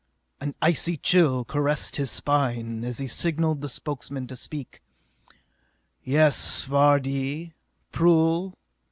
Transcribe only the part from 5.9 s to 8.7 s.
"Yes, Vardee? Prull?